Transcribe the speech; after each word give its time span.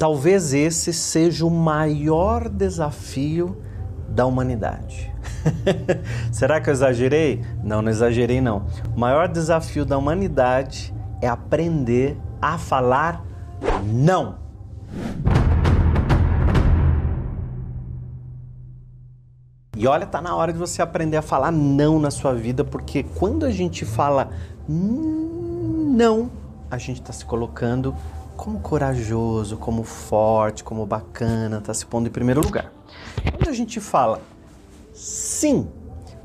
Talvez 0.00 0.54
esse 0.54 0.94
seja 0.94 1.44
o 1.44 1.50
maior 1.50 2.48
desafio 2.48 3.60
da 4.08 4.24
humanidade. 4.24 5.12
Será 6.32 6.58
que 6.58 6.70
eu 6.70 6.72
exagerei? 6.72 7.44
Não, 7.62 7.82
não 7.82 7.90
exagerei 7.90 8.40
não. 8.40 8.64
O 8.96 8.98
maior 8.98 9.28
desafio 9.28 9.84
da 9.84 9.98
humanidade 9.98 10.94
é 11.20 11.28
aprender 11.28 12.16
a 12.40 12.56
falar 12.56 13.22
não. 13.84 14.36
E 19.76 19.86
olha, 19.86 20.06
tá 20.06 20.22
na 20.22 20.34
hora 20.34 20.50
de 20.50 20.58
você 20.58 20.80
aprender 20.80 21.18
a 21.18 21.22
falar 21.22 21.52
não 21.52 22.00
na 22.00 22.10
sua 22.10 22.32
vida, 22.32 22.64
porque 22.64 23.02
quando 23.02 23.44
a 23.44 23.50
gente 23.50 23.84
fala 23.84 24.30
não, 24.66 26.30
a 26.70 26.78
gente 26.78 27.02
está 27.02 27.12
se 27.12 27.26
colocando 27.26 27.94
como 28.40 28.58
corajoso, 28.58 29.58
como 29.58 29.84
forte, 29.84 30.64
como 30.64 30.86
bacana, 30.86 31.58
está 31.58 31.74
se 31.74 31.84
pondo 31.84 32.08
em 32.08 32.10
primeiro 32.10 32.40
lugar. 32.40 32.72
Quando 33.36 33.50
a 33.50 33.52
gente 33.52 33.78
fala 33.80 34.22
sim, 34.94 35.68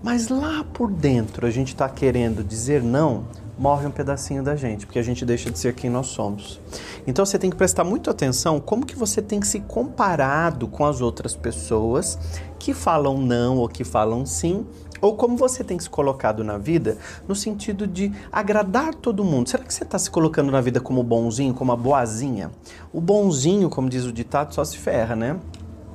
mas 0.01 0.29
lá 0.29 0.63
por 0.63 0.89
dentro 0.89 1.45
a 1.45 1.51
gente 1.51 1.73
está 1.73 1.89
querendo 1.89 2.41
dizer 2.41 2.81
não, 2.81 3.25
morre 3.57 3.87
um 3.87 3.91
pedacinho 3.91 4.43
da 4.43 4.55
gente, 4.55 4.85
porque 4.85 4.99
a 4.99 5.03
gente 5.03 5.25
deixa 5.25 5.49
de 5.49 5.57
ser 5.57 5.73
quem 5.73 5.89
nós 5.89 6.07
somos. 6.07 6.59
Então 7.07 7.25
você 7.25 7.39
tem 7.39 7.49
que 7.49 7.55
prestar 7.55 7.83
muito 7.83 8.09
atenção 8.09 8.59
como 8.59 8.85
que 8.85 8.95
você 8.95 9.21
tem 9.21 9.41
se 9.41 9.59
comparado 9.61 10.67
com 10.67 10.85
as 10.85 11.01
outras 11.01 11.35
pessoas 11.35 12.17
que 12.59 12.73
falam 12.73 13.17
não 13.17 13.57
ou 13.57 13.69
que 13.69 13.83
falam 13.83 14.25
sim, 14.25 14.65
ou 15.01 15.15
como 15.15 15.37
você 15.37 15.63
tem 15.63 15.77
se 15.79 15.89
colocado 15.89 16.43
na 16.43 16.57
vida 16.57 16.97
no 17.27 17.35
sentido 17.35 17.85
de 17.85 18.11
agradar 18.31 18.95
todo 18.95 19.23
mundo. 19.23 19.49
Será 19.49 19.63
que 19.63 19.73
você 19.73 19.83
está 19.83 19.99
se 19.99 20.09
colocando 20.09 20.51
na 20.51 20.61
vida 20.61 20.79
como 20.79 21.03
bonzinho, 21.03 21.53
como 21.53 21.71
a 21.71 21.75
boazinha? 21.75 22.51
O 22.91 22.99
bonzinho, 22.99 23.69
como 23.69 23.89
diz 23.89 24.05
o 24.05 24.11
ditado, 24.11 24.53
só 24.53 24.63
se 24.63 24.77
ferra, 24.77 25.15
né? 25.15 25.37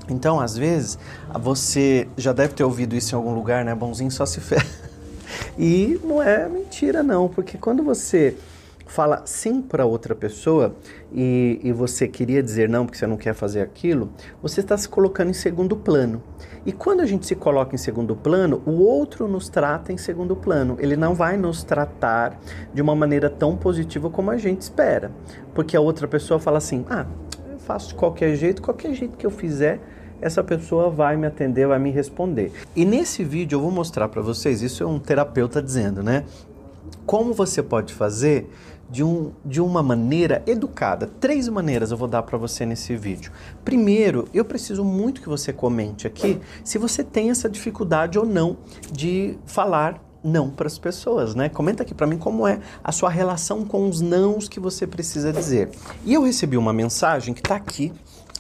Então, 0.09 0.41
às 0.41 0.57
vezes, 0.57 0.99
você 1.41 2.09
já 2.17 2.33
deve 2.33 2.55
ter 2.55 2.65
ouvido 2.65 2.97
isso 2.97 3.15
em 3.15 3.17
algum 3.17 3.35
lugar, 3.35 3.65
né? 3.65 3.75
Bonzinho 3.75 4.11
só 4.11 4.27
se 4.27 4.41
ferra. 4.41 4.67
E 5.59 6.01
não 6.05 6.23
é 6.23 6.49
mentira, 6.49 7.03
não, 7.03 7.29
porque 7.29 7.59
quando 7.59 7.83
você 7.83 8.37
fala 8.91 9.23
sim 9.25 9.63
para 9.63 9.87
outra 9.87 10.17
pessoa 10.17 10.75
e, 11.13 11.61
e, 11.63 11.73
você 11.73 12.09
queria 12.09 12.43
dizer 12.43 12.69
não 12.69 12.85
porque 12.85 12.99
você 12.99 13.07
não 13.07 13.17
quer 13.17 13.35
fazer 13.35 13.61
aquilo, 13.61 14.11
você 14.43 14.61
está 14.61 14.77
se 14.77 14.89
colocando 14.89 15.31
em 15.31 15.33
segundo 15.33 15.77
plano. 15.77 16.21
E 16.67 16.73
quando 16.73 17.01
a 17.01 17.07
gente 17.07 17.25
se 17.25 17.37
coloca 17.37 17.75
em 17.75 17.79
segundo 17.79 18.17
plano, 18.17 18.61
o 18.67 18.83
outro 18.83 19.29
nos 19.29 19.49
trata 19.49 19.93
em 19.93 19.97
segundo 19.97 20.35
plano. 20.35 20.77
Ele 20.81 20.97
não 20.97 21.15
vai 21.15 21.37
nos 21.37 21.63
tratar 21.63 22.39
de 22.75 22.83
uma 22.83 22.95
maneira 22.95 23.31
tão 23.31 23.57
positiva 23.57 24.11
como 24.11 24.31
a 24.31 24.37
gente 24.37 24.63
espera. 24.63 25.13
Porque 25.55 25.77
a 25.77 25.81
outra 25.81 26.09
pessoa 26.09 26.41
fala 26.41 26.59
assim: 26.59 26.85
ah, 26.91 27.07
eu 27.51 27.59
faço 27.61 27.91
de 27.91 27.95
qualquer 27.95 28.35
jeito, 28.35 28.61
qualquer 28.61 28.93
jeito 28.93 29.17
que 29.17 29.25
eu 29.25 29.31
fizer 29.31 29.81
essa 30.21 30.43
pessoa 30.43 30.91
vai 30.91 31.17
me 31.17 31.27
atender, 31.27 31.67
vai 31.67 31.79
me 31.79 31.91
responder. 31.91 32.53
E 32.75 32.85
nesse 32.85 33.25
vídeo 33.25 33.57
eu 33.57 33.61
vou 33.61 33.71
mostrar 33.71 34.09
para 34.09 34.23
vocês, 34.23 34.63
isso 34.63 34.83
é 34.83 34.87
um 34.87 34.99
terapeuta 34.99 35.63
dizendo, 35.63 36.03
né? 36.03 36.25
Como 37.07 37.33
você 37.33 37.63
pode 37.63 37.93
fazer 37.95 38.49
de, 38.91 39.05
um, 39.05 39.31
de 39.45 39.61
uma 39.61 39.83
maneira 39.83 40.43
educada. 40.47 41.09
Três 41.21 41.49
maneiras 41.49 41.91
eu 41.91 41.97
vou 41.97 42.09
dar 42.09 42.23
para 42.23 42.37
você 42.37 42.67
nesse 42.67 42.97
vídeo. 42.97 43.31
Primeiro, 43.65 44.29
eu 44.35 44.45
preciso 44.45 44.85
muito 44.85 45.23
que 45.23 45.29
você 45.29 45.53
comente 45.53 46.07
aqui 46.07 46.41
se 46.65 46.77
você 46.77 47.05
tem 47.05 47.31
essa 47.31 47.49
dificuldade 47.49 48.19
ou 48.19 48.27
não 48.27 48.57
de 48.91 49.39
falar 49.47 50.03
não 50.23 50.51
para 50.51 50.67
as 50.67 50.79
pessoas, 50.79 51.35
né? 51.35 51.49
Comenta 51.49 51.83
aqui 51.83 51.95
para 51.95 52.07
mim 52.07 52.19
como 52.19 52.47
é 52.47 52.61
a 52.85 52.93
sua 52.93 53.09
relação 53.09 53.65
com 53.65 53.89
os 53.89 54.03
nãos 54.03 54.49
que 54.49 54.61
você 54.61 54.87
precisa 54.87 55.33
dizer. 55.33 55.71
E 56.05 56.13
eu 56.13 56.23
recebi 56.23 56.59
uma 56.59 56.75
mensagem 56.75 57.33
que 57.33 57.41
está 57.41 57.57
aqui 57.57 57.91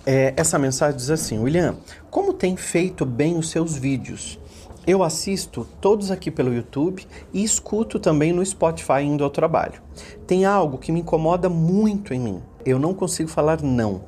é, 0.06 0.32
essa 0.36 0.58
mensagem 0.58 0.96
diz 0.96 1.10
assim: 1.10 1.38
William, 1.38 1.76
como 2.10 2.32
tem 2.32 2.56
feito 2.56 3.04
bem 3.04 3.36
os 3.36 3.50
seus 3.50 3.76
vídeos? 3.76 4.38
Eu 4.86 5.02
assisto 5.02 5.68
todos 5.80 6.10
aqui 6.10 6.30
pelo 6.30 6.54
YouTube 6.54 7.06
e 7.32 7.44
escuto 7.44 8.00
também 8.00 8.32
no 8.32 8.44
Spotify 8.44 9.02
indo 9.02 9.22
ao 9.22 9.30
trabalho. 9.30 9.82
Tem 10.26 10.46
algo 10.46 10.78
que 10.78 10.90
me 10.90 11.00
incomoda 11.00 11.48
muito 11.48 12.14
em 12.14 12.18
mim. 12.18 12.42
Eu 12.64 12.78
não 12.78 12.94
consigo 12.94 13.28
falar 13.28 13.60
não. 13.62 14.04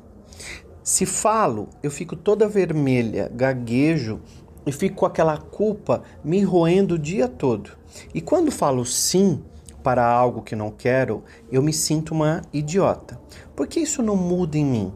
Se 0.83 1.05
falo, 1.05 1.69
eu 1.81 1.91
fico 1.91 2.15
toda 2.15 2.47
vermelha, 2.47 3.31
gaguejo 3.33 4.19
e 4.65 4.71
fico 4.71 4.97
com 4.97 5.05
aquela 5.05 5.37
culpa 5.37 6.03
me 6.23 6.41
roendo 6.41 6.95
o 6.95 6.99
dia 6.99 7.27
todo. 7.27 7.71
E 8.13 8.19
quando 8.19 8.51
falo 8.51 8.83
sim 8.83 9.43
para 9.83 10.05
algo 10.05 10.41
que 10.41 10.55
não 10.55 10.71
quero, 10.71 11.23
eu 11.51 11.61
me 11.61 11.71
sinto 11.71 12.13
uma 12.13 12.41
idiota. 12.51 13.19
Por 13.55 13.67
que 13.67 13.79
isso 13.79 14.01
não 14.01 14.15
muda 14.15 14.57
em 14.57 14.65
mim? 14.65 14.93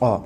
Ó, 0.00 0.22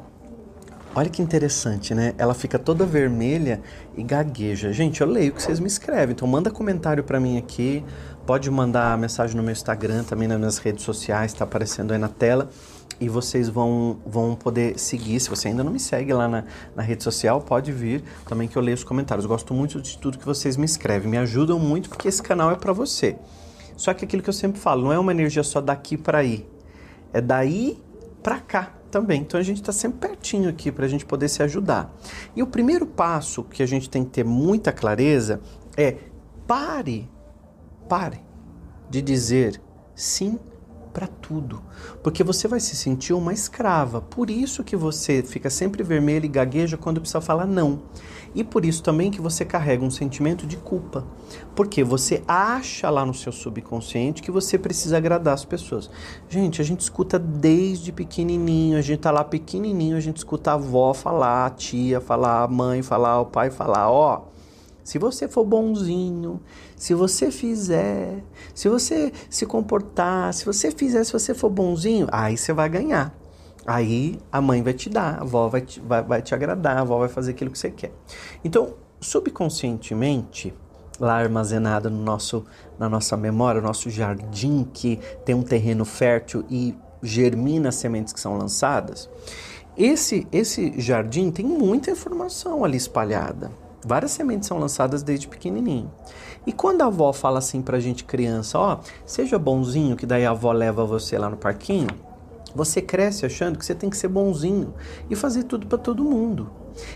Olha 0.93 1.09
que 1.09 1.23
interessante, 1.23 1.95
né? 1.95 2.15
Ela 2.19 2.35
fica 2.35 2.59
toda 2.59 2.85
vermelha 2.85 3.63
e 3.97 4.03
gagueja. 4.03 4.73
Gente, 4.73 5.01
eu 5.01 5.07
leio 5.07 5.31
o 5.31 5.35
que 5.37 5.41
vocês 5.41 5.61
me 5.61 5.69
escrevem, 5.69 6.15
então 6.15 6.27
manda 6.27 6.51
comentário 6.51 7.05
para 7.05 7.21
mim 7.21 7.39
aqui. 7.39 7.85
Pode 8.27 8.51
mandar 8.51 8.99
mensagem 8.99 9.37
no 9.37 9.43
meu 9.43 9.53
Instagram, 9.53 10.03
também 10.03 10.27
nas 10.27 10.37
minhas 10.37 10.59
redes 10.59 10.83
sociais, 10.83 11.33
tá 11.33 11.45
aparecendo 11.45 11.93
aí 11.93 11.99
na 11.99 12.09
tela. 12.09 12.51
E 13.01 13.09
vocês 13.09 13.49
vão, 13.49 14.01
vão 14.05 14.35
poder 14.35 14.81
seguir. 14.81 15.21
Se 15.21 15.31
você 15.31 15.47
ainda 15.47 15.63
não 15.63 15.71
me 15.71 15.79
segue 15.79 16.13
lá 16.13 16.27
na, 16.27 16.45
na 16.75 16.83
rede 16.83 17.05
social, 17.05 17.41
pode 17.41 17.71
vir 17.71 18.03
também 18.27 18.49
que 18.49 18.59
eu 18.59 18.63
leio 18.63 18.75
os 18.75 18.83
comentários. 18.83 19.25
gosto 19.27 19.55
muito 19.55 19.81
de 19.81 19.97
tudo 19.97 20.19
que 20.19 20.27
vocês 20.27 20.57
me 20.57 20.65
escrevem. 20.65 21.09
Me 21.09 21.19
ajudam 21.19 21.57
muito 21.57 21.89
porque 21.89 22.09
esse 22.09 22.21
canal 22.21 22.51
é 22.51 22.57
para 22.57 22.73
você. 22.73 23.17
Só 23.77 23.95
que 23.95 24.05
aquilo 24.05 24.25
que 24.25 24.29
eu 24.29 24.35
sempre 24.35 24.61
falo, 24.61 24.83
não 24.83 24.93
é 24.93 24.99
uma 24.99 25.13
energia 25.13 25.45
só 25.45 25.61
daqui 25.61 25.97
para 25.97 26.19
aí. 26.19 26.45
É 27.13 27.21
daí 27.21 27.81
para 28.23 28.41
cá 28.41 28.80
também. 28.91 29.23
Então 29.23 29.39
a 29.39 29.43
gente 29.43 29.61
está 29.61 29.73
sempre 29.73 30.09
pertinho 30.09 30.49
aqui 30.49 30.71
para 30.71 30.85
a 30.85 30.89
gente 30.89 31.07
poder 31.07 31.29
se 31.29 31.43
ajudar. 31.43 31.95
E 32.35 32.43
o 32.43 32.47
primeiro 32.47 32.87
passo 32.87 33.45
que 33.45 33.63
a 33.63 33.67
gente 33.67 33.89
tem 33.89 34.05
que 34.05 34.11
ter 34.11 34.25
muita 34.25 34.73
clareza 34.73 35.41
é 35.77 35.97
pare, 36.47 37.09
pare 37.89 38.21
de 38.91 39.01
dizer 39.01 39.61
sim 39.95 40.39
para 40.93 41.07
tudo, 41.07 41.63
porque 42.03 42.23
você 42.23 42.47
vai 42.47 42.61
se 42.61 42.77
sentir 42.77 43.13
uma 43.13 43.33
escrava. 43.33 44.01
Por 44.01 44.31
isso 44.31 44.65
que 44.65 44.77
você 44.77 45.23
fica 45.23 45.49
sempre 45.49 45.83
vermelho 45.83 46.25
e 46.25 46.29
gagueja 46.29 46.77
quando 46.77 47.01
precisa 47.01 47.21
falar 47.21 47.47
não. 47.47 47.83
E 48.35 48.45
por 48.45 48.65
isso 48.65 48.83
também 48.83 49.11
que 49.11 49.21
você 49.21 49.45
carrega 49.45 49.85
um 49.85 49.91
sentimento 49.91 50.47
de 50.47 50.57
culpa, 50.57 51.05
porque 51.57 51.83
você 51.83 52.23
acha 52.29 52.89
lá 52.89 53.05
no 53.05 53.13
seu 53.13 53.33
subconsciente 53.33 54.23
que 54.23 54.31
você 54.31 54.57
precisa 54.57 54.97
agradar 54.99 55.35
as 55.35 55.45
pessoas. 55.45 55.91
Gente, 56.29 56.61
a 56.61 56.65
gente 56.65 56.81
escuta 56.81 57.19
desde 57.19 57.91
pequenininho, 57.91 58.79
a 58.79 58.83
gente 58.83 59.01
tá 59.01 59.11
lá 59.11 59.25
pequenininho, 59.25 59.97
a 59.97 60.01
gente 60.01 60.19
escuta 60.19 60.53
a 60.53 60.55
avó 60.55 60.95
falar, 60.95 61.47
a 61.47 61.51
tia 61.51 62.01
falar, 62.01 62.45
a 62.45 62.49
mãe 62.49 62.83
falar, 62.83 63.21
o 63.21 63.27
pai 63.27 63.51
falar, 63.51 63.91
ó, 63.91 64.19
oh, 64.19 64.31
se 64.91 64.99
você 64.99 65.29
for 65.29 65.45
bonzinho, 65.45 66.41
se 66.75 66.95
você 66.95 67.31
fizer, 67.31 68.25
se 68.53 68.69
você 68.69 69.13
se 69.31 69.47
comportar, 69.47 70.35
se 70.35 70.45
você 70.45 70.73
fizer, 70.73 71.05
se 71.05 71.13
você 71.13 71.33
for 71.33 71.49
bonzinho, 71.49 72.09
aí 72.11 72.37
você 72.37 72.53
vai 72.53 72.69
ganhar. 72.69 73.15
Aí 73.65 74.19
a 74.33 74.41
mãe 74.41 74.65
vai 74.65 74.73
te 74.73 74.91
dar, 74.91 75.15
a 75.15 75.21
avó 75.21 75.47
vai 75.47 75.61
te, 75.61 75.79
vai, 75.79 76.03
vai 76.03 76.21
te 76.21 76.35
agradar, 76.35 76.77
a 76.77 76.81
avó 76.81 76.99
vai 76.99 77.09
fazer 77.09 77.31
aquilo 77.31 77.53
que 77.53 77.59
você 77.61 77.71
quer. 77.71 77.93
Então, 78.43 78.75
subconscientemente, 79.01 80.53
lá 80.99 81.15
armazenada 81.15 81.89
no 81.89 82.03
nosso, 82.03 82.45
na 82.77 82.89
nossa 82.89 83.17
memória, 83.17 83.61
nosso 83.61 83.91
jardim 83.91 84.69
que 84.75 84.99
tem 85.25 85.37
um 85.37 85.45
terreno 85.45 85.85
fértil 85.85 86.45
e 86.51 86.75
germina 87.01 87.69
as 87.69 87.77
sementes 87.77 88.13
que 88.13 88.19
são 88.19 88.37
lançadas, 88.37 89.09
esse, 89.79 90.27
esse 90.33 90.81
jardim 90.81 91.31
tem 91.31 91.47
muita 91.47 91.93
informação 91.93 92.65
ali 92.65 92.77
espalhada. 92.77 93.53
Várias 93.85 94.11
sementes 94.11 94.49
são 94.49 94.59
lançadas 94.59 95.03
desde 95.03 95.29
pequenininho. 95.29 95.91
E 96.47 96.53
quando 96.53 96.83
a 96.83 96.87
avó 96.87 97.13
fala 97.13 97.39
assim 97.39 97.63
pra 97.63 97.81
gente 97.81 98.05
criança, 98.05 98.59
ó, 98.59 98.79
seja 99.07 99.39
bonzinho, 99.39 99.97
que 99.97 100.07
daí 100.07 100.25
a 100.25 100.31
avó 100.31 100.53
leva 100.53 100.85
você 100.85 101.19
lá 101.19 101.29
no 101.29 101.37
parquinho, 101.37 101.89
você 102.55 102.81
cresce 102.81 103.27
achando 103.27 103.59
que 103.59 103.65
você 103.65 103.75
tem 103.75 103.91
que 103.91 103.97
ser 103.97 104.09
bonzinho 104.09 104.75
e 105.09 105.17
fazer 105.17 105.45
tudo 105.45 105.67
para 105.67 105.79
todo 105.79 106.05
mundo. 106.05 106.51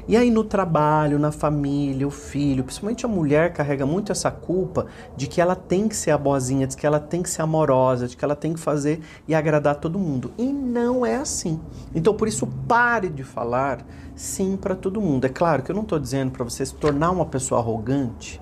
E 0.06 0.16
aí 0.16 0.30
no 0.30 0.44
trabalho, 0.44 1.18
na 1.18 1.32
família, 1.32 2.06
o 2.06 2.10
filho, 2.10 2.64
principalmente 2.64 3.04
a 3.04 3.08
mulher 3.08 3.52
carrega 3.52 3.84
muito 3.84 4.12
essa 4.12 4.30
culpa 4.30 4.86
de 5.16 5.26
que 5.26 5.40
ela 5.40 5.56
tem 5.56 5.88
que 5.88 5.96
ser 5.96 6.10
a 6.10 6.18
boazinha, 6.18 6.66
de 6.66 6.76
que 6.76 6.86
ela 6.86 7.00
tem 7.00 7.22
que 7.22 7.30
ser 7.30 7.42
amorosa, 7.42 8.06
de 8.06 8.16
que 8.16 8.24
ela 8.24 8.36
tem 8.36 8.54
que 8.54 8.60
fazer 8.60 9.00
e 9.26 9.34
agradar 9.34 9.76
todo 9.76 9.98
mundo. 9.98 10.32
E 10.38 10.52
não 10.52 11.04
é 11.04 11.16
assim. 11.16 11.60
Então 11.94 12.14
por 12.14 12.28
isso 12.28 12.46
pare 12.68 13.08
de 13.08 13.24
falar 13.24 13.84
sim 14.14 14.56
para 14.56 14.74
todo 14.74 15.00
mundo. 15.00 15.24
É 15.24 15.28
claro 15.28 15.62
que 15.62 15.70
eu 15.70 15.74
não 15.74 15.82
estou 15.82 15.98
dizendo 15.98 16.30
para 16.30 16.44
você 16.44 16.64
se 16.64 16.74
tornar 16.74 17.10
uma 17.10 17.26
pessoa 17.26 17.60
arrogante, 17.60 18.40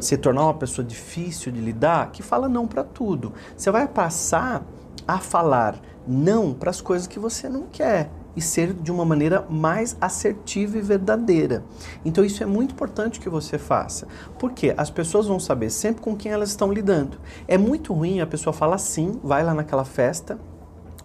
se 0.00 0.16
tornar 0.16 0.44
uma 0.44 0.54
pessoa 0.54 0.84
difícil 0.84 1.52
de 1.52 1.60
lidar, 1.60 2.10
que 2.10 2.22
fala 2.22 2.48
não 2.48 2.66
para 2.66 2.82
tudo. 2.82 3.32
Você 3.56 3.70
vai 3.70 3.86
passar 3.86 4.64
a 5.06 5.18
falar 5.18 5.78
não 6.06 6.52
para 6.52 6.70
as 6.70 6.80
coisas 6.80 7.06
que 7.06 7.18
você 7.18 7.48
não 7.48 7.64
quer 7.70 8.10
e 8.36 8.40
ser 8.40 8.72
de 8.72 8.90
uma 8.90 9.04
maneira 9.04 9.46
mais 9.48 9.96
assertiva 10.00 10.78
e 10.78 10.80
verdadeira. 10.80 11.64
Então 12.04 12.24
isso 12.24 12.42
é 12.42 12.46
muito 12.46 12.72
importante 12.72 13.20
que 13.20 13.28
você 13.28 13.58
faça, 13.58 14.06
porque 14.38 14.74
as 14.76 14.90
pessoas 14.90 15.26
vão 15.26 15.38
saber 15.38 15.70
sempre 15.70 16.02
com 16.02 16.16
quem 16.16 16.32
elas 16.32 16.50
estão 16.50 16.72
lidando. 16.72 17.18
É 17.46 17.56
muito 17.56 17.92
ruim 17.92 18.20
a 18.20 18.26
pessoa 18.26 18.52
falar 18.52 18.78
sim, 18.78 19.20
vai 19.22 19.44
lá 19.44 19.54
naquela 19.54 19.84
festa, 19.84 20.38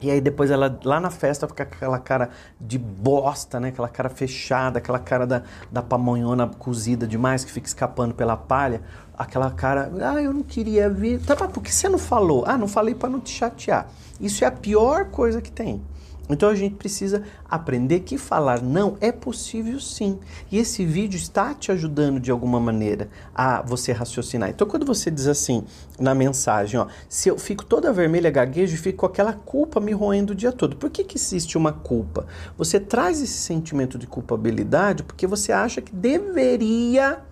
E 0.02 0.10
aí 0.10 0.22
depois 0.22 0.50
ela 0.50 0.80
lá 0.84 1.00
na 1.00 1.10
festa 1.10 1.48
fica 1.48 1.66
com 1.66 1.76
aquela 1.76 2.00
cara 2.00 2.30
de 2.60 2.78
bosta, 2.78 3.60
né? 3.60 3.70
Aquela 3.70 3.90
cara 3.90 4.10
fechada, 4.10 4.80
aquela 4.80 5.00
cara 5.00 5.28
da, 5.28 5.44
da 5.72 5.82
pamonhona 5.82 6.48
cozida 6.48 7.06
demais 7.06 7.44
que 7.44 7.52
fica 7.52 7.68
escapando 7.68 8.14
pela 8.14 8.38
palha. 8.38 8.82
Aquela 9.18 9.52
cara, 9.52 9.92
ah, 10.02 10.22
eu 10.22 10.34
não 10.34 10.44
queria 10.44 10.90
vir. 10.90 11.20
Tá, 11.20 11.36
mas 11.38 11.52
por 11.52 11.62
que 11.62 11.74
você 11.74 11.90
não 11.90 12.00
falou? 12.00 12.46
Ah, 12.48 12.58
não 12.58 12.68
falei 12.68 12.96
para 12.96 13.10
não 13.10 13.20
te 13.20 13.32
chatear. 13.32 13.88
Isso 14.20 14.46
é 14.46 14.48
a 14.48 14.52
pior 14.52 15.06
coisa 15.06 15.42
que 15.42 15.52
tem. 15.52 15.82
Então 16.30 16.48
a 16.48 16.56
gente 16.56 16.76
precisa 16.76 17.24
aprender 17.50 18.02
que 18.02 18.18
falar 18.18 18.62
não 18.62 18.96
é 19.02 19.12
possível 19.12 19.80
sim. 19.80 20.20
E 20.52 20.60
esse 20.60 20.86
vídeo 20.86 21.18
está 21.18 21.56
te 21.56 21.72
ajudando 21.72 22.20
de 22.20 22.30
alguma 22.30 22.60
maneira 22.60 23.10
a 23.34 23.64
você 23.64 23.92
raciocinar. 23.92 24.50
Então 24.50 24.68
quando 24.68 24.86
você 24.86 25.10
diz 25.10 25.26
assim 25.26 25.64
na 26.00 26.14
mensagem, 26.14 26.80
ó, 26.80 26.88
se 27.10 27.30
eu 27.30 27.40
fico 27.40 27.66
toda 27.66 27.92
vermelha, 27.92 28.30
gaguejo 28.30 28.76
e 28.76 28.78
fico 28.78 29.00
com 29.00 29.06
aquela 29.08 29.34
culpa 29.34 29.80
me 29.80 29.92
roendo 29.92 30.34
o 30.34 30.36
dia 30.36 30.52
todo. 30.52 30.76
Por 30.76 30.92
que, 30.92 31.04
que 31.04 31.18
existe 31.18 31.58
uma 31.58 31.74
culpa? 31.74 32.28
Você 32.58 32.80
traz 32.80 33.22
esse 33.22 33.40
sentimento 33.40 33.98
de 33.98 34.06
culpabilidade 34.06 35.02
porque 35.02 35.26
você 35.26 35.52
acha 35.52 35.82
que 35.82 35.96
deveria 35.96 37.24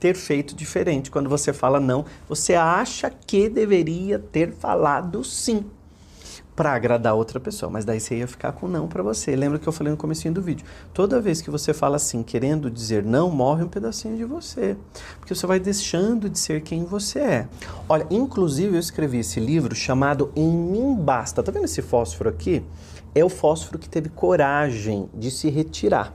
ter 0.00 0.14
feito 0.14 0.54
diferente. 0.54 1.10
Quando 1.10 1.28
você 1.28 1.52
fala 1.52 1.80
não, 1.80 2.04
você 2.28 2.54
acha 2.54 3.10
que 3.10 3.48
deveria 3.48 4.18
ter 4.18 4.52
falado 4.52 5.22
sim 5.22 5.64
para 6.58 6.72
agradar 6.72 7.14
outra 7.14 7.38
pessoa, 7.38 7.70
mas 7.70 7.84
daí 7.84 8.00
você 8.00 8.16
ia 8.18 8.26
ficar 8.26 8.50
com 8.50 8.66
não 8.66 8.88
para 8.88 9.00
você. 9.00 9.36
Lembra 9.36 9.60
que 9.60 9.68
eu 9.68 9.72
falei 9.72 9.92
no 9.92 9.96
comecinho 9.96 10.34
do 10.34 10.42
vídeo? 10.42 10.66
Toda 10.92 11.20
vez 11.20 11.40
que 11.40 11.52
você 11.52 11.72
fala 11.72 11.94
assim, 11.94 12.20
querendo 12.20 12.68
dizer 12.68 13.04
não, 13.04 13.30
morre 13.30 13.62
um 13.62 13.68
pedacinho 13.68 14.16
de 14.16 14.24
você, 14.24 14.76
porque 15.20 15.32
você 15.36 15.46
vai 15.46 15.60
deixando 15.60 16.28
de 16.28 16.36
ser 16.36 16.62
quem 16.62 16.84
você 16.84 17.20
é. 17.20 17.48
Olha, 17.88 18.04
inclusive 18.10 18.74
eu 18.74 18.80
escrevi 18.80 19.20
esse 19.20 19.38
livro 19.38 19.72
chamado 19.72 20.32
Em 20.34 20.50
mim 20.50 20.96
basta. 20.96 21.44
Tá 21.44 21.52
vendo 21.52 21.66
esse 21.66 21.80
fósforo 21.80 22.28
aqui? 22.28 22.64
É 23.14 23.24
o 23.24 23.28
fósforo 23.28 23.78
que 23.78 23.88
teve 23.88 24.08
coragem 24.08 25.08
de 25.14 25.30
se 25.30 25.48
retirar. 25.50 26.12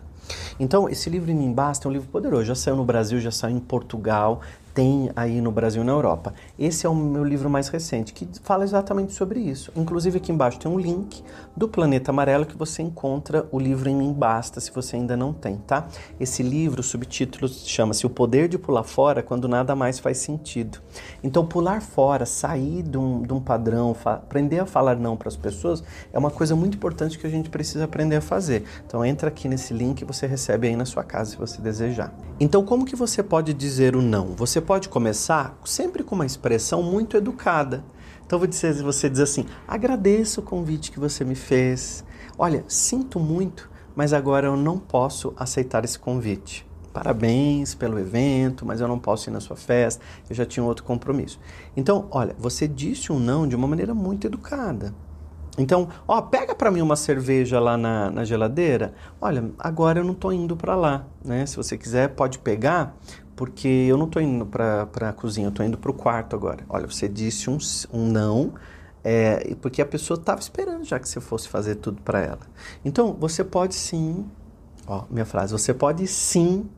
Então, 0.59 0.89
esse 0.89 1.09
livro 1.09 1.31
em 1.31 1.35
mim 1.35 1.53
basta 1.53 1.87
é 1.87 1.89
um 1.89 1.93
livro 1.93 2.09
poderoso. 2.09 2.43
Já 2.43 2.55
saiu 2.55 2.75
no 2.75 2.83
Brasil, 2.83 3.17
já 3.21 3.31
saiu 3.31 3.55
em 3.55 3.61
Portugal, 3.61 4.41
tem 4.73 5.11
aí 5.15 5.39
no 5.39 5.51
Brasil 5.51 5.83
e 5.83 5.85
na 5.85 5.91
Europa. 5.91 6.33
Esse 6.57 6.85
é 6.85 6.89
o 6.89 6.95
meu 6.95 7.23
livro 7.23 7.49
mais 7.49 7.67
recente, 7.69 8.13
que 8.13 8.27
fala 8.41 8.63
exatamente 8.63 9.13
sobre 9.13 9.39
isso. 9.39 9.71
Inclusive 9.75 10.17
aqui 10.17 10.31
embaixo 10.31 10.59
tem 10.59 10.71
um 10.71 10.79
link 10.79 11.23
do 11.55 11.67
Planeta 11.67 12.11
Amarelo 12.11 12.45
que 12.45 12.57
você 12.57 12.81
encontra 12.81 13.47
o 13.51 13.59
livro 13.59 13.89
em 13.89 13.95
mim 13.95 14.11
basta, 14.11 14.59
se 14.59 14.71
você 14.71 14.95
ainda 14.95 15.15
não 15.15 15.31
tem, 15.31 15.57
tá? 15.57 15.87
Esse 16.19 16.41
livro, 16.41 16.81
o 16.81 16.83
subtítulo 16.83 17.47
chama-se 17.47 18.05
O 18.05 18.09
Poder 18.09 18.47
de 18.47 18.57
Pular 18.57 18.83
Fora 18.83 19.21
Quando 19.21 19.47
Nada 19.47 19.75
Mais 19.75 19.99
Faz 19.99 20.17
Sentido. 20.17 20.79
Então, 21.23 21.45
pular 21.45 21.81
fora, 21.81 22.25
sair 22.25 22.81
de 22.81 22.97
um, 22.97 23.21
de 23.21 23.33
um 23.33 23.39
padrão, 23.39 23.95
aprender 24.05 24.59
a 24.59 24.65
falar 24.65 24.95
não 24.95 25.15
para 25.15 25.27
as 25.27 25.35
pessoas 25.35 25.83
é 26.11 26.17
uma 26.17 26.31
coisa 26.31 26.55
muito 26.55 26.75
importante 26.75 27.19
que 27.19 27.27
a 27.27 27.29
gente 27.29 27.49
precisa 27.49 27.85
aprender 27.85 28.15
a 28.15 28.21
fazer. 28.21 28.63
Então, 28.85 29.05
entra 29.05 29.27
aqui 29.27 29.47
nesse 29.47 29.73
link 29.73 30.01
e 30.01 30.05
você 30.05 30.25
recebe 30.25 30.67
aí 30.67 30.75
na 30.75 30.85
sua 30.85 31.03
casa, 31.03 31.31
se 31.31 31.37
você 31.37 31.61
desejar. 31.61 32.13
Então, 32.39 32.63
como 32.65 32.85
que 32.85 32.95
você 32.95 33.21
pode 33.21 33.53
dizer 33.53 33.95
o 33.95 34.01
não? 34.01 34.27
Você 34.35 34.59
pode 34.63 34.89
começar 34.89 35.57
sempre 35.63 36.03
com 36.03 36.15
uma 36.15 36.25
expressão 36.25 36.81
muito 36.81 37.15
educada. 37.15 37.83
Então 38.25 38.39
vou 38.39 38.47
dizer, 38.47 38.73
você 38.81 39.09
diz 39.09 39.19
assim: 39.19 39.45
agradeço 39.67 40.39
o 40.39 40.43
convite 40.43 40.91
que 40.91 40.99
você 40.99 41.23
me 41.23 41.35
fez. 41.35 42.03
Olha, 42.37 42.63
sinto 42.67 43.19
muito, 43.19 43.69
mas 43.95 44.13
agora 44.13 44.47
eu 44.47 44.57
não 44.57 44.79
posso 44.79 45.33
aceitar 45.37 45.85
esse 45.85 45.99
convite. 45.99 46.65
Parabéns 46.93 47.73
pelo 47.73 47.99
evento, 47.99 48.65
mas 48.65 48.79
eu 48.79 48.87
não 48.87 48.99
posso 48.99 49.29
ir 49.29 49.33
na 49.33 49.39
sua 49.39 49.55
festa, 49.55 50.03
eu 50.29 50.35
já 50.35 50.45
tinha 50.45 50.63
outro 50.63 50.83
compromisso. 50.83 51.39
Então, 51.75 52.07
olha, 52.11 52.35
você 52.37 52.67
disse 52.67 53.11
um 53.11 53.19
não 53.19 53.47
de 53.47 53.55
uma 53.55 53.67
maneira 53.67 53.93
muito 53.93 54.27
educada. 54.27 54.93
Então, 55.57 55.87
ó, 56.07 56.19
pega 56.21 56.55
para 56.55 56.71
mim 56.71 56.81
uma 56.81 56.95
cerveja 56.95 57.59
lá 57.59 57.77
na, 57.77 58.09
na, 58.09 58.25
geladeira. 58.25 58.93
Olha, 59.21 59.51
agora 59.59 59.99
eu 59.99 60.03
não 60.03 60.15
tô 60.15 60.31
indo 60.31 60.57
para 60.57 60.75
lá, 60.75 61.05
né? 61.23 61.45
Se 61.45 61.55
você 61.55 61.77
quiser, 61.77 62.09
pode 62.09 62.39
pegar, 62.39 62.95
porque 63.35 63.67
eu 63.67 63.97
não 63.97 64.05
estou 64.05 64.21
indo 64.21 64.45
para 64.45 64.87
a 65.09 65.13
cozinha, 65.13 65.47
eu 65.47 65.49
estou 65.49 65.65
indo 65.65 65.77
para 65.77 65.91
o 65.91 65.93
quarto 65.93 66.35
agora. 66.35 66.63
Olha, 66.69 66.87
você 66.87 67.07
disse 67.07 67.49
um, 67.49 67.57
um 67.91 68.07
não, 68.07 68.53
é, 69.03 69.55
porque 69.61 69.81
a 69.81 69.85
pessoa 69.85 70.19
estava 70.19 70.39
esperando 70.39 70.83
já 70.83 70.99
que 70.99 71.07
você 71.07 71.19
fosse 71.19 71.49
fazer 71.49 71.75
tudo 71.75 72.01
para 72.01 72.19
ela. 72.19 72.41
Então, 72.85 73.13
você 73.13 73.43
pode 73.43 73.75
sim, 73.75 74.25
ó, 74.87 75.03
minha 75.09 75.25
frase, 75.25 75.51
você 75.51 75.73
pode 75.73 76.07
sim 76.07 76.69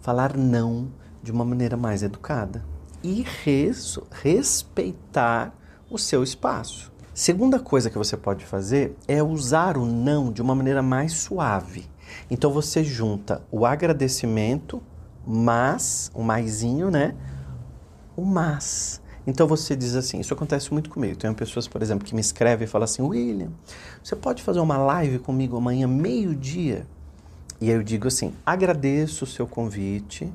falar 0.00 0.36
não 0.36 0.88
de 1.22 1.30
uma 1.30 1.44
maneira 1.44 1.76
mais 1.76 2.02
educada 2.02 2.64
e 3.02 3.22
res, 3.44 3.98
respeitar 4.10 5.54
o 5.90 5.98
seu 5.98 6.22
espaço. 6.22 6.90
Segunda 7.12 7.58
coisa 7.58 7.90
que 7.90 7.98
você 7.98 8.16
pode 8.16 8.44
fazer 8.44 8.96
é 9.06 9.22
usar 9.22 9.76
o 9.76 9.84
não 9.84 10.32
de 10.32 10.40
uma 10.40 10.54
maneira 10.54 10.82
mais 10.82 11.12
suave. 11.14 11.88
Então 12.30 12.50
você 12.50 12.82
junta 12.82 13.42
o 13.50 13.66
agradecimento 13.66 14.82
mas, 15.30 16.10
o 16.14 16.22
maisinho, 16.22 16.90
né? 16.90 17.14
O 18.16 18.24
mas. 18.24 19.00
Então 19.26 19.46
você 19.46 19.76
diz 19.76 19.94
assim, 19.94 20.18
isso 20.18 20.34
acontece 20.34 20.72
muito 20.72 20.90
comigo. 20.90 21.16
Tem 21.16 21.32
pessoas, 21.32 21.68
por 21.68 21.82
exemplo, 21.82 22.04
que 22.04 22.14
me 22.14 22.20
escrevem 22.20 22.64
e 22.64 22.68
falam 22.68 22.84
assim, 22.84 23.02
William, 23.02 23.50
você 24.02 24.16
pode 24.16 24.42
fazer 24.42 24.60
uma 24.60 24.78
live 24.78 25.18
comigo 25.18 25.56
amanhã, 25.56 25.86
meio-dia? 25.86 26.86
E 27.60 27.68
aí 27.68 27.76
eu 27.76 27.82
digo 27.82 28.08
assim, 28.08 28.32
agradeço 28.44 29.24
o 29.24 29.26
seu 29.26 29.46
convite, 29.46 30.32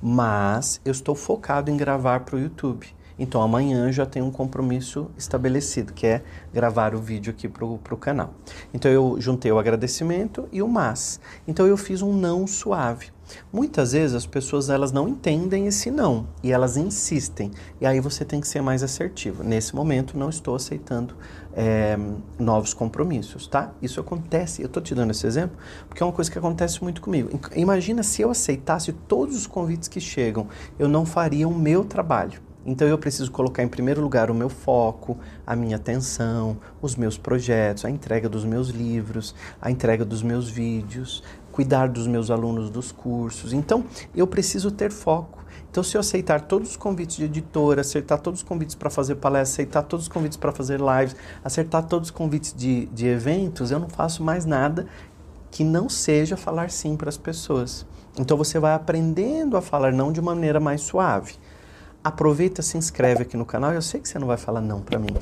mas 0.00 0.80
eu 0.84 0.90
estou 0.90 1.14
focado 1.14 1.70
em 1.70 1.76
gravar 1.76 2.20
para 2.20 2.36
o 2.36 2.40
YouTube. 2.40 2.86
Então 3.18 3.42
amanhã 3.42 3.92
já 3.92 4.06
tem 4.06 4.22
um 4.22 4.30
compromisso 4.30 5.10
estabelecido, 5.16 5.92
que 5.92 6.06
é 6.06 6.24
gravar 6.52 6.94
o 6.94 6.98
vídeo 6.98 7.30
aqui 7.30 7.46
para 7.48 7.64
o 7.64 7.96
canal. 7.96 8.34
Então 8.72 8.90
eu 8.90 9.16
juntei 9.20 9.52
o 9.52 9.58
agradecimento 9.58 10.48
e 10.50 10.62
o 10.62 10.68
mas. 10.68 11.20
Então 11.46 11.66
eu 11.66 11.76
fiz 11.76 12.00
um 12.02 12.12
não 12.12 12.46
suave. 12.46 13.12
Muitas 13.52 13.92
vezes 13.92 14.14
as 14.14 14.26
pessoas 14.26 14.70
elas 14.70 14.92
não 14.92 15.08
entendem 15.08 15.66
esse 15.66 15.90
não 15.90 16.26
e 16.42 16.52
elas 16.52 16.76
insistem. 16.76 17.50
E 17.80 17.86
aí 17.86 18.00
você 18.00 18.24
tem 18.24 18.40
que 18.40 18.48
ser 18.48 18.62
mais 18.62 18.82
assertivo. 18.82 19.42
Nesse 19.42 19.74
momento 19.74 20.16
não 20.16 20.28
estou 20.28 20.54
aceitando 20.54 21.14
é, 21.54 21.96
novos 22.38 22.74
compromissos, 22.74 23.46
tá? 23.46 23.72
Isso 23.80 24.00
acontece. 24.00 24.62
Eu 24.62 24.66
estou 24.66 24.82
te 24.82 24.94
dando 24.94 25.10
esse 25.10 25.26
exemplo 25.26 25.56
porque 25.88 26.02
é 26.02 26.06
uma 26.06 26.12
coisa 26.12 26.30
que 26.30 26.38
acontece 26.38 26.82
muito 26.82 27.00
comigo. 27.00 27.30
Imagina 27.54 28.02
se 28.02 28.22
eu 28.22 28.30
aceitasse 28.30 28.92
todos 28.92 29.36
os 29.36 29.46
convites 29.46 29.88
que 29.88 30.00
chegam, 30.00 30.48
eu 30.78 30.88
não 30.88 31.04
faria 31.04 31.48
o 31.48 31.54
meu 31.54 31.84
trabalho. 31.84 32.40
Então 32.64 32.86
eu 32.86 32.96
preciso 32.96 33.30
colocar 33.30 33.62
em 33.62 33.68
primeiro 33.68 34.00
lugar 34.00 34.30
o 34.30 34.34
meu 34.34 34.48
foco, 34.48 35.18
a 35.44 35.56
minha 35.56 35.76
atenção, 35.76 36.56
os 36.80 36.94
meus 36.94 37.18
projetos, 37.18 37.84
a 37.84 37.90
entrega 37.90 38.28
dos 38.28 38.44
meus 38.44 38.68
livros, 38.68 39.34
a 39.60 39.70
entrega 39.70 40.04
dos 40.04 40.22
meus 40.22 40.48
vídeos, 40.48 41.24
cuidar 41.52 41.88
dos 41.88 42.06
meus 42.06 42.30
alunos 42.30 42.70
dos 42.70 42.90
cursos. 42.90 43.52
Então, 43.52 43.84
eu 44.14 44.26
preciso 44.26 44.70
ter 44.70 44.90
foco. 44.90 45.42
Então, 45.70 45.82
se 45.82 45.96
eu 45.96 46.00
aceitar 46.00 46.40
todos 46.40 46.70
os 46.70 46.76
convites 46.76 47.16
de 47.16 47.24
editora, 47.24 47.82
aceitar 47.82 48.18
todos 48.18 48.40
os 48.40 48.46
convites 48.46 48.74
para 48.74 48.90
fazer 48.90 49.14
palestra, 49.16 49.54
aceitar 49.54 49.82
todos 49.82 50.06
os 50.06 50.12
convites 50.12 50.36
para 50.36 50.52
fazer 50.52 50.80
lives, 50.80 51.14
acertar 51.44 51.84
todos 51.84 52.08
os 52.08 52.10
convites 52.10 52.54
de, 52.56 52.86
de 52.86 53.06
eventos, 53.06 53.70
eu 53.70 53.78
não 53.78 53.88
faço 53.88 54.22
mais 54.22 54.44
nada 54.44 54.86
que 55.50 55.62
não 55.62 55.88
seja 55.88 56.36
falar 56.36 56.70
sim 56.70 56.96
para 56.96 57.08
as 57.08 57.16
pessoas. 57.16 57.86
Então, 58.18 58.36
você 58.36 58.58
vai 58.58 58.74
aprendendo 58.74 59.56
a 59.56 59.62
falar 59.62 59.92
não 59.92 60.12
de 60.12 60.20
maneira 60.20 60.58
mais 60.58 60.80
suave 60.80 61.34
aproveita, 62.04 62.62
se 62.62 62.76
inscreve 62.76 63.22
aqui 63.22 63.36
no 63.36 63.44
canal. 63.44 63.72
Eu 63.72 63.82
sei 63.82 64.00
que 64.00 64.08
você 64.08 64.18
não 64.18 64.26
vai 64.26 64.36
falar 64.36 64.60
não 64.60 64.80
para 64.80 64.98
mim. 64.98 65.14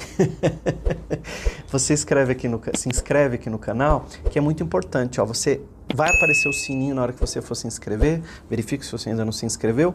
você 1.68 1.92
escreve 1.92 2.32
aqui 2.32 2.48
no, 2.48 2.60
se 2.74 2.88
inscreve 2.88 3.34
aqui 3.34 3.50
no 3.50 3.58
canal, 3.58 4.06
que 4.30 4.38
é 4.38 4.42
muito 4.42 4.62
importante. 4.62 5.20
Ó, 5.20 5.26
você 5.26 5.60
vai 5.94 6.08
aparecer 6.10 6.48
o 6.48 6.52
sininho 6.52 6.94
na 6.94 7.02
hora 7.02 7.12
que 7.12 7.20
você 7.20 7.40
for 7.42 7.54
se 7.54 7.66
inscrever. 7.66 8.22
Verifique 8.48 8.84
se 8.84 8.92
você 8.92 9.10
ainda 9.10 9.24
não 9.24 9.32
se 9.32 9.46
inscreveu 9.46 9.94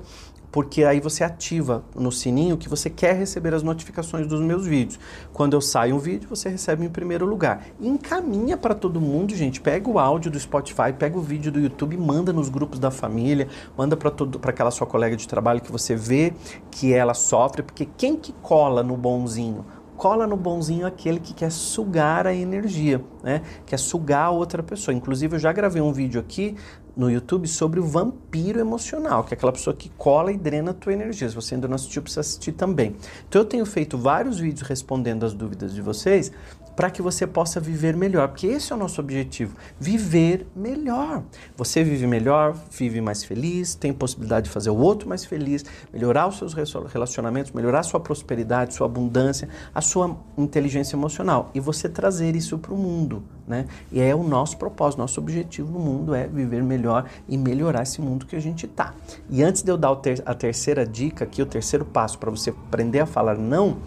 porque 0.55 0.85
aí 0.85 1.01
você 1.01 1.21
ativa 1.21 1.83
no 1.93 2.13
sininho 2.13 2.55
que 2.55 2.69
você 2.69 2.89
quer 2.89 3.13
receber 3.13 3.53
as 3.53 3.61
notificações 3.61 4.25
dos 4.25 4.39
meus 4.39 4.65
vídeos. 4.65 4.97
Quando 5.33 5.53
eu 5.53 5.59
saio 5.59 5.97
um 5.97 5.99
vídeo, 5.99 6.29
você 6.29 6.47
recebe 6.47 6.85
em 6.85 6.87
primeiro 6.87 7.25
lugar. 7.25 7.65
Encaminha 7.77 8.55
para 8.55 8.73
todo 8.73 9.01
mundo, 9.01 9.35
gente. 9.35 9.59
Pega 9.59 9.89
o 9.89 9.99
áudio 9.99 10.31
do 10.31 10.39
Spotify, 10.39 10.93
pega 10.97 11.17
o 11.17 11.21
vídeo 11.21 11.51
do 11.51 11.59
YouTube, 11.59 11.97
manda 11.97 12.31
nos 12.31 12.47
grupos 12.47 12.79
da 12.79 12.89
família, 12.89 13.49
manda 13.77 13.97
para 13.97 14.09
para 14.09 14.51
aquela 14.51 14.71
sua 14.71 14.87
colega 14.87 15.17
de 15.17 15.27
trabalho 15.27 15.59
que 15.59 15.69
você 15.69 15.93
vê 15.93 16.33
que 16.71 16.93
ela 16.93 17.13
sofre, 17.13 17.61
porque 17.61 17.85
quem 17.97 18.15
que 18.15 18.31
cola 18.41 18.81
no 18.81 18.95
bonzinho? 18.95 19.65
Cola 19.97 20.27
no 20.27 20.35
bonzinho 20.35 20.85
aquele 20.85 21.19
que 21.19 21.33
quer 21.33 21.51
sugar 21.51 22.27
a 22.27 22.33
energia, 22.33 23.01
né? 23.23 23.41
Quer 23.65 23.77
sugar 23.77 24.25
a 24.25 24.29
outra 24.29 24.61
pessoa. 24.61 24.93
Inclusive, 24.93 25.35
eu 25.35 25.39
já 25.39 25.51
gravei 25.51 25.81
um 25.81 25.91
vídeo 25.91 26.19
aqui 26.19 26.55
no 26.95 27.11
YouTube 27.11 27.47
sobre 27.47 27.79
o 27.79 27.83
vampiro 27.83 28.59
emocional, 28.59 29.23
que 29.23 29.33
é 29.33 29.37
aquela 29.37 29.51
pessoa 29.51 29.75
que 29.75 29.89
cola 29.89 30.31
e 30.31 30.37
drena 30.37 30.71
a 30.71 30.73
tua 30.73 30.93
energia. 30.93 31.27
Se 31.27 31.35
você 31.35 31.55
ainda 31.55 31.67
não 31.67 31.75
assistiu, 31.75 32.01
precisa 32.01 32.21
assistir 32.21 32.53
também. 32.53 32.95
Então 33.27 33.41
eu 33.41 33.45
tenho 33.45 33.65
feito 33.65 33.97
vários 33.97 34.39
vídeos 34.39 34.67
respondendo 34.67 35.25
as 35.25 35.33
dúvidas 35.33 35.73
de 35.73 35.81
vocês 35.81 36.31
para 36.75 36.89
que 36.89 37.01
você 37.01 37.25
possa 37.25 37.59
viver 37.59 37.95
melhor, 37.95 38.27
porque 38.27 38.47
esse 38.47 38.71
é 38.71 38.75
o 38.75 38.79
nosso 38.79 38.99
objetivo, 38.99 39.55
viver 39.79 40.45
melhor. 40.55 41.23
Você 41.55 41.83
vive 41.83 42.05
melhor, 42.05 42.55
vive 42.71 42.99
mais 43.01 43.23
feliz, 43.23 43.75
tem 43.75 43.93
possibilidade 43.93 44.45
de 44.45 44.51
fazer 44.51 44.69
o 44.69 44.77
outro 44.77 45.07
mais 45.07 45.23
feliz, 45.23 45.63
melhorar 45.93 46.27
os 46.27 46.37
seus 46.37 46.53
relacionamentos, 46.53 47.51
melhorar 47.51 47.83
sua 47.83 47.99
prosperidade, 47.99 48.73
sua 48.73 48.87
abundância, 48.87 49.47
a 49.73 49.81
sua 49.81 50.17
inteligência 50.37 50.95
emocional 50.95 51.49
e 51.53 51.59
você 51.59 51.87
trazer 51.87 52.35
isso 52.35 52.57
para 52.57 52.73
o 52.73 52.77
mundo, 52.77 53.23
né? 53.47 53.65
E 53.91 54.01
é 54.01 54.13
o 54.13 54.23
nosso 54.23 54.57
propósito, 54.57 54.99
nosso 54.99 55.19
objetivo 55.19 55.71
no 55.71 55.79
mundo 55.79 56.13
é 56.13 56.27
viver 56.27 56.63
melhor 56.63 57.05
e 57.27 57.37
melhorar 57.37 57.83
esse 57.83 58.01
mundo 58.01 58.25
que 58.25 58.35
a 58.35 58.39
gente 58.39 58.67
tá. 58.67 58.93
E 59.29 59.43
antes 59.43 59.61
de 59.61 59.71
eu 59.71 59.77
dar 59.77 59.97
a 60.25 60.33
terceira 60.33 60.85
dica 60.85 61.23
aqui, 61.23 61.41
o 61.41 61.45
terceiro 61.45 61.85
passo 61.85 62.19
para 62.19 62.29
você 62.29 62.49
aprender 62.49 62.99
a 62.99 63.05
falar 63.05 63.37
não, 63.37 63.77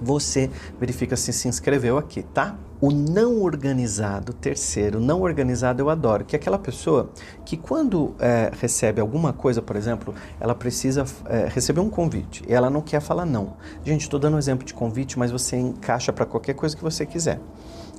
você 0.00 0.50
verifica 0.78 1.16
se 1.16 1.32
se 1.32 1.48
inscreveu 1.48 1.98
aqui, 1.98 2.22
tá? 2.22 2.56
O 2.80 2.90
não 2.90 3.40
organizado, 3.40 4.34
terceiro, 4.34 5.00
não 5.00 5.22
organizado 5.22 5.82
eu 5.82 5.88
adoro, 5.88 6.24
que 6.24 6.36
é 6.36 6.38
aquela 6.38 6.58
pessoa 6.58 7.10
que 7.44 7.56
quando 7.56 8.14
é, 8.18 8.50
recebe 8.60 9.00
alguma 9.00 9.32
coisa, 9.32 9.62
por 9.62 9.76
exemplo, 9.76 10.14
ela 10.38 10.54
precisa 10.54 11.04
é, 11.26 11.48
receber 11.48 11.80
um 11.80 11.88
convite 11.88 12.44
e 12.46 12.52
ela 12.52 12.68
não 12.68 12.82
quer 12.82 13.00
falar 13.00 13.24
não. 13.24 13.54
Gente, 13.82 14.02
estou 14.02 14.20
dando 14.20 14.34
um 14.34 14.38
exemplo 14.38 14.66
de 14.66 14.74
convite, 14.74 15.18
mas 15.18 15.30
você 15.30 15.56
encaixa 15.56 16.12
para 16.12 16.26
qualquer 16.26 16.54
coisa 16.54 16.76
que 16.76 16.82
você 16.82 17.06
quiser. 17.06 17.40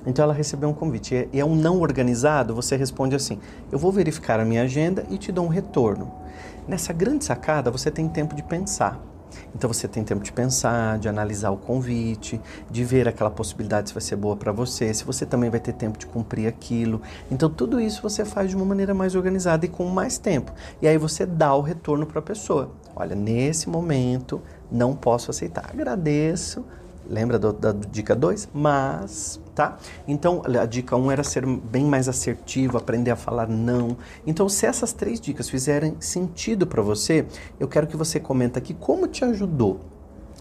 Então 0.06 0.24
ela 0.24 0.34
recebeu 0.34 0.70
um 0.70 0.74
convite 0.74 1.28
e 1.34 1.40
é 1.40 1.44
um 1.44 1.56
não 1.56 1.82
organizado, 1.82 2.54
você 2.56 2.78
responde 2.78 3.16
assim: 3.16 3.40
eu 3.72 3.80
vou 3.80 3.92
verificar 3.92 4.40
a 4.40 4.46
minha 4.46 4.62
agenda 4.62 5.06
e 5.10 5.18
te 5.18 5.32
dou 5.32 5.46
um 5.46 5.50
retorno. 5.50 6.14
Nessa 6.68 6.94
grande 6.94 7.26
sacada, 7.26 7.72
você 7.72 7.90
tem 7.90 8.08
tempo 8.08 8.36
de 8.36 8.44
pensar. 8.44 9.02
Então 9.56 9.72
você 9.72 9.88
tem 9.88 10.04
tempo 10.04 10.24
de 10.24 10.32
pensar, 10.32 10.98
de 11.00 11.08
analisar 11.08 11.52
o 11.52 11.58
convite, 11.58 12.40
de 12.70 12.84
ver 12.84 13.08
aquela 13.08 13.30
possibilidade 13.30 13.90
se 13.90 13.94
vai 13.94 14.02
ser 14.02 14.16
boa 14.16 14.36
para 14.36 14.52
você, 14.52 14.94
se 14.94 15.04
você 15.04 15.26
também 15.26 15.50
vai 15.50 15.60
ter 15.60 15.74
tempo 15.74 15.98
de 15.98 16.06
cumprir 16.06 16.48
aquilo. 16.48 17.02
Então 17.32 17.50
tudo 17.50 17.80
isso 17.80 18.02
você 18.02 18.24
faz 18.26 18.50
de 18.50 18.56
uma 18.56 18.66
maneira 18.66 18.94
mais 18.94 19.16
organizada 19.16 19.66
e 19.66 19.70
com 19.70 19.86
mais 19.86 20.18
tempo. 20.18 20.52
E 20.82 20.88
aí 20.88 20.98
você 20.98 21.26
dá 21.26 21.54
o 21.56 21.62
retorno 21.62 22.06
para 22.06 22.20
a 22.20 22.22
pessoa. 22.24 22.72
Olha, 22.96 23.16
nesse 23.16 23.70
momento 23.70 24.42
não 24.72 24.96
posso 24.96 25.32
aceitar. 25.32 25.70
Agradeço, 25.72 26.66
Lembra 27.10 27.40
do, 27.40 27.54
da 27.54 27.72
dica 27.72 28.16
2? 28.16 28.50
Mas, 28.54 29.40
tá? 29.56 29.78
Então, 30.08 30.42
a 30.46 30.66
dica 30.66 30.96
1 30.96 31.02
um 31.02 31.12
era 31.12 31.24
ser 31.24 31.46
bem 31.46 31.86
mais 31.86 32.08
assertivo, 32.10 32.78
aprender 32.78 33.12
a 33.12 33.16
falar 33.16 33.48
não. 33.48 33.98
Então, 34.26 34.48
se 34.50 34.66
essas 34.66 34.94
três 34.94 35.20
dicas 35.20 35.50
fizerem 35.50 35.96
sentido 36.00 36.68
para 36.68 36.82
você, 36.82 37.26
eu 37.60 37.68
quero 37.68 37.88
que 37.88 37.98
você 37.98 38.20
comenta 38.20 38.60
aqui 38.60 38.74
como 38.74 39.08
te 39.08 39.24
ajudou. 39.24 39.80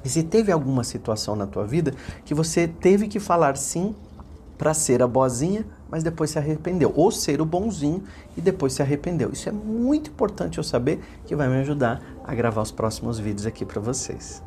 E 0.04 0.08
se 0.08 0.22
teve 0.22 0.52
alguma 0.52 0.84
situação 0.84 1.34
na 1.34 1.46
tua 1.46 1.66
vida 1.66 1.92
que 2.24 2.34
você 2.34 2.68
teve 2.68 3.08
que 3.08 3.18
falar 3.18 3.56
sim 3.56 3.94
para 4.56 4.72
ser 4.72 5.02
a 5.02 5.06
boazinha, 5.06 5.66
mas 5.90 6.02
depois 6.02 6.30
se 6.30 6.38
arrependeu, 6.38 6.92
ou 6.96 7.10
ser 7.10 7.40
o 7.40 7.44
bonzinho 7.44 8.02
e 8.36 8.40
depois 8.40 8.72
se 8.72 8.82
arrependeu. 8.82 9.30
Isso 9.32 9.48
é 9.48 9.52
muito 9.52 10.10
importante 10.10 10.58
eu 10.58 10.64
saber 10.64 11.00
que 11.26 11.36
vai 11.36 11.48
me 11.48 11.56
ajudar 11.56 12.02
a 12.24 12.34
gravar 12.34 12.62
os 12.62 12.72
próximos 12.72 13.18
vídeos 13.18 13.46
aqui 13.46 13.64
para 13.64 13.80
vocês. 13.80 14.45